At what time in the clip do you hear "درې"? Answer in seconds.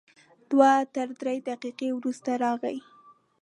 1.21-1.35